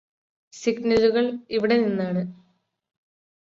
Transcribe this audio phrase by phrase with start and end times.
[0.53, 1.25] സിഗ്നലുകൾ
[1.51, 2.23] ഇവിടെനിന്നാണ്